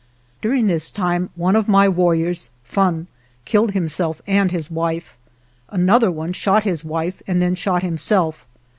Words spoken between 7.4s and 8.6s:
shot himself.